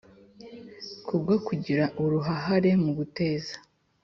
[1.05, 3.55] Ku bwo kugira uruhahare mu guteza